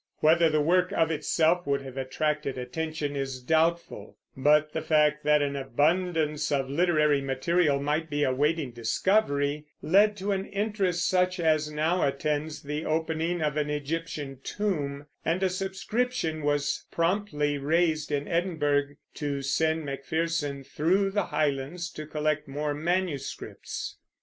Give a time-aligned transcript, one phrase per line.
[0.17, 5.43] Whether the work of itself would have attracted attention is doubtful; but the fact that
[5.43, 11.69] an abundance of literary material might be awaiting discovery led to an interest such as
[11.69, 18.27] now attends the opening of an Egyptian tomb, and a subscription was promptly raised in
[18.27, 23.97] Edinburgh to send Macpherson through the Highlands to collect more "manuscripts."